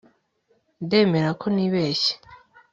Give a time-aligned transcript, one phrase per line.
[0.83, 2.13] ndemera ko nibeshye